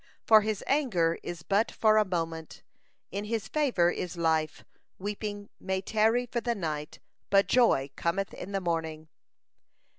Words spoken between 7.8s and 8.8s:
cometh in the